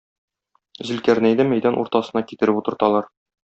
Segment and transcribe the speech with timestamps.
[0.91, 3.15] Зөлкарнәйне мәйдан уртасына китереп утырталар.